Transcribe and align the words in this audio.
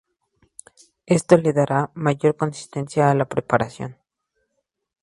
Esto 1.05 1.37
le 1.37 1.53
dará 1.53 1.91
mayor 1.93 2.35
consistencia 2.35 3.11
a 3.11 3.13
la 3.13 3.25
preparación. 3.29 3.99